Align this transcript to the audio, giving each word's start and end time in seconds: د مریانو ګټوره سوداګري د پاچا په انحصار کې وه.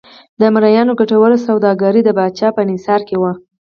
د 0.39 0.41
مریانو 0.53 0.97
ګټوره 0.99 1.37
سوداګري 1.47 2.01
د 2.03 2.09
پاچا 2.17 2.47
په 2.53 2.59
انحصار 2.65 3.01
کې 3.07 3.15
وه. 3.21 3.31